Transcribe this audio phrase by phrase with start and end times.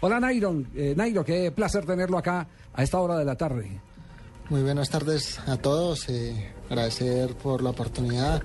[0.00, 3.80] Hola Nairo, eh, Nairo, qué placer tenerlo acá a esta hora de la tarde.
[4.50, 8.42] Muy buenas tardes a todos, eh, agradecer por la oportunidad.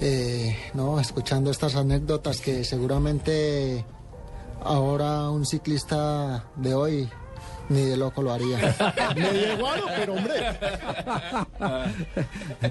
[0.00, 3.84] Eh, no, escuchando estas anécdotas que seguramente
[4.62, 7.08] ahora un ciclista de hoy
[7.70, 8.58] ni de loco lo haría.
[9.16, 10.34] Me igual, pero hombre.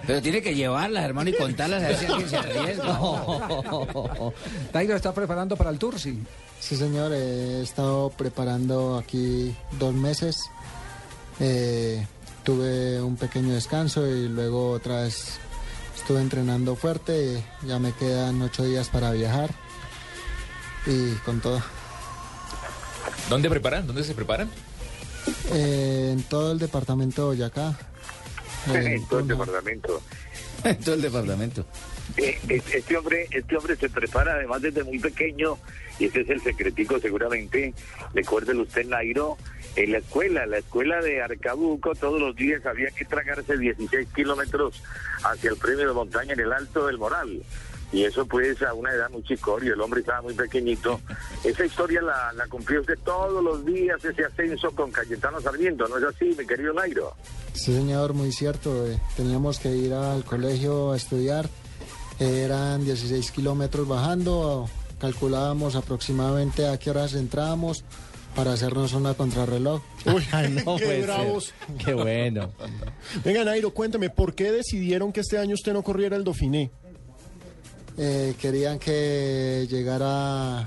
[0.05, 2.99] Pero tiene que llevarlas, hermano, y contarlas a ver si alguien se arriesga.
[4.73, 6.21] Nairo está preparando para el Tour, sí.
[6.59, 10.43] Sí, señor, he estado preparando aquí dos meses.
[11.39, 12.05] Eh,
[12.43, 15.39] tuve un pequeño descanso y luego otra vez
[15.95, 17.41] estuve entrenando fuerte.
[17.65, 19.49] Ya me quedan ocho días para viajar
[20.85, 21.61] y con todo.
[23.29, 23.87] ¿Dónde preparan?
[23.87, 24.49] ¿Dónde se preparan?
[25.51, 27.77] Eh, en todo el departamento de Boyacá.
[28.73, 30.01] Eh, en todo el departamento.
[30.61, 31.65] En todo el departamento.
[32.17, 35.57] Eh, eh, Este hombre, este hombre se prepara además desde muy pequeño
[35.97, 37.73] y ese es el secretico seguramente.
[38.13, 39.37] Recuérdelo usted, Nairo,
[39.77, 44.81] en la escuela, la escuela de Arcabuco, todos los días había que tragarse 16 kilómetros
[45.23, 47.41] hacia el premio de montaña en el Alto del Moral.
[47.91, 50.99] Y eso pues a una edad muy chicorio, el hombre estaba muy pequeñito.
[51.43, 55.97] Esa historia la, la cumplió usted todos los días, ese ascenso con Cayetano Sarmiento, ¿no
[55.97, 57.15] es así, mi querido Nairo?
[57.53, 58.85] Sí, señor, muy cierto.
[58.87, 61.49] eh, Teníamos que ir al colegio a estudiar.
[62.19, 64.69] Eran 16 kilómetros bajando.
[64.99, 67.83] Calculábamos aproximadamente a qué horas entrábamos
[68.35, 69.81] para hacernos una contrarreloj.
[70.05, 70.23] Uy,
[70.65, 71.53] No qué bravos.
[71.83, 72.51] Qué bueno.
[73.23, 76.69] Venga, Nairo, cuéntame, ¿por qué decidieron que este año usted no corriera el Dauphiné?
[78.01, 80.65] Eh, querían que llegara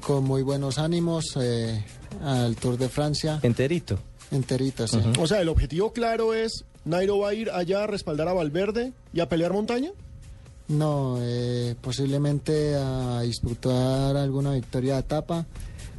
[0.00, 1.84] con muy buenos ánimos eh,
[2.24, 4.00] al Tour de Francia Enterito.
[4.32, 4.88] enterito.
[4.88, 4.98] sí.
[5.20, 8.92] O sea, el objetivo claro es, Nairo va a ir allá a respaldar a Valverde
[9.12, 9.90] y a pelear montaña.
[10.68, 15.46] No, eh, posiblemente a disputar alguna victoria de etapa,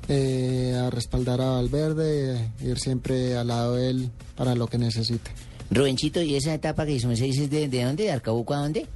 [0.10, 4.78] eh, a respaldar a Valverde, eh, ir siempre al lado de él para lo que
[4.78, 5.32] necesite.
[5.72, 8.04] Rubenchito, ¿y esa etapa que hizo me dice de, de dónde?
[8.04, 8.88] ¿De Arcabuco a dónde?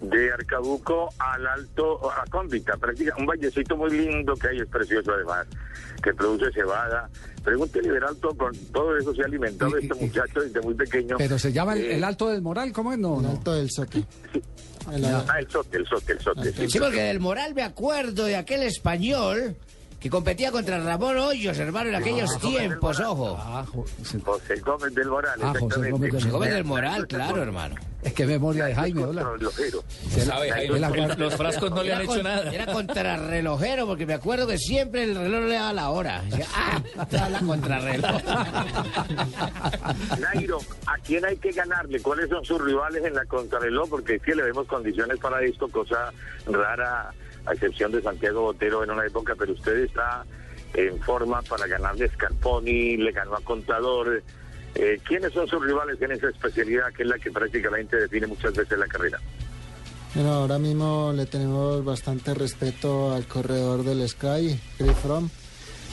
[0.00, 5.12] De Arcabuco al Alto, a Cómbita, prácticamente un vallecito muy lindo que hay, es precioso
[5.12, 5.46] además,
[6.02, 7.08] que produce cebada.
[7.42, 11.16] Pregúntele Liberalto, con todo eso se ha alimentado este muchacho desde muy pequeño.
[11.18, 12.98] Pero se llama el, Eh, el Alto del Moral, ¿cómo es?
[12.98, 13.30] No, El no.
[13.30, 14.04] alto del Soque.
[14.92, 16.70] El- Ah, el sote, el sote, el sí.
[16.70, 19.54] Sí, porque del moral me acuerdo de aquel español
[20.00, 23.36] que competía contra Ramón Hoyos, hermano, en aquellos tiempos, ojo.
[23.40, 23.64] Ah.
[24.24, 25.90] José Gómez del Moral, Ah, José.
[25.90, 26.54] Gómez del Moral.
[26.54, 27.74] del moral, claro, hermano.
[28.00, 29.22] Es que memoria de Jaime, hola.
[29.22, 29.82] Contrarrelojero.
[30.24, 31.16] ¿Sabe, Jaime?
[31.16, 32.52] Los frascos no le han hecho con- nada.
[32.54, 36.22] Era contrarrelojero, porque me acuerdo que siempre el reloj le daba la hora.
[36.22, 36.80] Decía, ah,
[37.28, 38.22] la contrarreloj.
[40.20, 42.00] Nairo, ¿a quién hay que ganarle?
[42.00, 43.88] ¿Cuáles son sus rivales en la contrarreloj?
[43.90, 46.12] Porque es que le vemos condiciones para esto, cosa
[46.46, 47.10] rara,
[47.48, 50.24] a excepción de Santiago Botero en una época, pero usted está
[50.74, 54.22] en forma para ganarle Scarponi, le ganó a Contador.
[54.74, 58.54] Eh, ¿Quiénes son sus rivales en esa especialidad que es la que prácticamente define muchas
[58.54, 59.18] veces la carrera?
[60.14, 65.28] Bueno, ahora mismo le tenemos bastante respeto al corredor del Sky, Chris Fromm.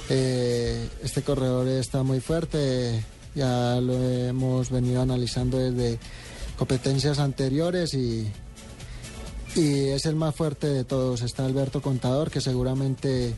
[0.10, 6.00] Eh, este corredor está muy fuerte, ya lo hemos venido analizando desde
[6.58, 8.32] competencias anteriores y,
[9.56, 11.22] y es el más fuerte de todos.
[11.22, 13.36] Está Alberto Contador, que seguramente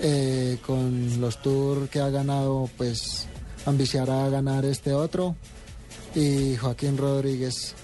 [0.00, 3.28] eh, con los tours que ha ganado, pues
[3.66, 5.36] ambiciará a ganar este otro.
[6.14, 7.74] Y Joaquín Rodríguez,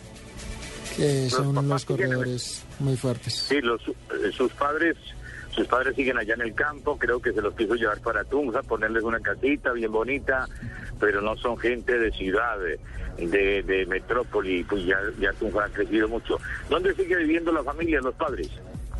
[0.96, 3.34] que son los corredores muy fuertes.
[3.48, 4.96] Sí, los, eh, sus padres
[5.54, 8.62] sus padres siguen allá en el campo, creo que se los quiso llevar para Tunja,
[8.62, 10.48] ponerles una casita bien bonita,
[10.98, 12.58] pero no son gente de ciudad,
[13.16, 16.38] de, de, metrópoli, pues ya, ya Tunja ha crecido mucho.
[16.68, 18.48] ¿Dónde sigue viviendo la familia, los padres?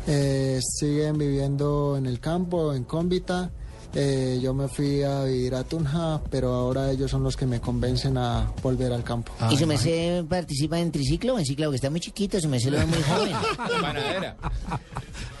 [0.07, 3.51] Eh, siguen viviendo en el campo, en Cómbita.
[3.97, 7.61] Eh, yo me fui a vivir a Tunja, pero ahora ellos son los que me
[7.61, 9.31] convencen a volver al campo.
[9.39, 11.69] Ah, ¿Y su merced participa en triciclo o en ciclo?
[11.69, 13.35] Que está muy chiquito, su merced lo ve muy joven.
[13.81, 14.35] Panadera.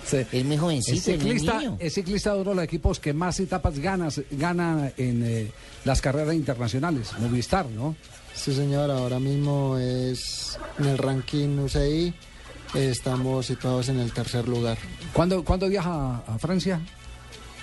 [0.05, 0.17] Sí.
[0.31, 1.77] Es muy jovencito, Es es ciclista, niño.
[1.79, 5.51] es ciclista de uno de los equipos que más etapas ganas, gana en eh,
[5.83, 7.95] las carreras internacionales, Movistar, ¿no?
[8.33, 12.13] Sí, señor, ahora mismo es en el ranking UCI.
[12.75, 14.77] estamos situados en el tercer lugar
[15.13, 16.81] ¿Cuándo, ¿cuándo viaja a Francia?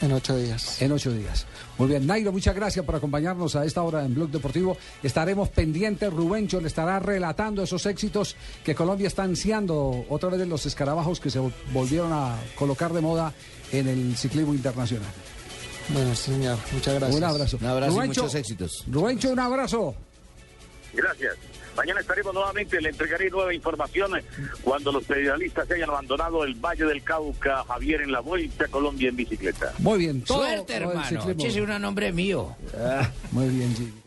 [0.02, 0.82] En ocho días.
[0.82, 1.46] En ocho días.
[1.78, 4.76] Muy bien, Nairo, muchas gracias por acompañarnos a esta hora en Blog Deportivo.
[5.02, 10.46] Estaremos pendientes, Rubencho le estará relatando esos éxitos que Colombia está ansiando, otra vez de
[10.46, 11.40] los escarabajos que se
[11.72, 13.32] volvieron a colocar de moda
[13.72, 15.08] en el ciclismo internacional.
[15.88, 17.16] Bueno, señor, muchas gracias.
[17.16, 17.58] Un abrazo.
[17.60, 18.84] Un abrazo y Rubencho, muchos éxitos.
[18.86, 19.94] Rubencho, un abrazo.
[20.92, 21.36] Gracias.
[21.76, 24.12] Mañana estaremos nuevamente, le entregaré nueva información
[24.62, 28.68] cuando los pedalistas se hayan abandonado el Valle del Cauca, Javier, en la Vuelta a
[28.68, 29.72] Colombia en bicicleta.
[29.78, 31.02] Muy bien, todo Suerte, hermano.
[31.04, 31.30] ciclismo.
[31.30, 32.54] Échese un nombre mío.
[33.30, 34.01] Muy bien, Gigi.